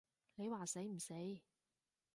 [0.33, 1.13] 你話死唔死？